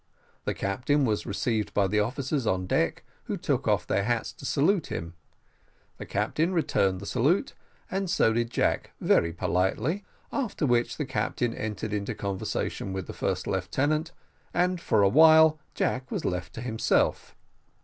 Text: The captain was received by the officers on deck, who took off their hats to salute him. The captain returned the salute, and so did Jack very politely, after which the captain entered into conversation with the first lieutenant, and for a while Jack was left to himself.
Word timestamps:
The 0.45 0.55
captain 0.55 1.05
was 1.05 1.27
received 1.27 1.75
by 1.75 1.85
the 1.85 1.99
officers 1.99 2.47
on 2.47 2.65
deck, 2.65 3.03
who 3.25 3.37
took 3.37 3.67
off 3.67 3.85
their 3.85 4.03
hats 4.03 4.33
to 4.33 4.47
salute 4.47 4.87
him. 4.87 5.13
The 5.99 6.07
captain 6.07 6.53
returned 6.53 6.99
the 6.99 7.05
salute, 7.05 7.53
and 7.91 8.09
so 8.09 8.33
did 8.33 8.49
Jack 8.49 8.93
very 8.99 9.31
politely, 9.31 10.03
after 10.31 10.65
which 10.65 10.97
the 10.97 11.05
captain 11.05 11.53
entered 11.53 11.93
into 11.93 12.15
conversation 12.15 12.93
with 12.93 13.05
the 13.05 13.13
first 13.13 13.45
lieutenant, 13.45 14.11
and 14.55 14.81
for 14.81 15.03
a 15.03 15.07
while 15.07 15.59
Jack 15.75 16.09
was 16.09 16.25
left 16.25 16.53
to 16.55 16.61
himself. 16.61 17.35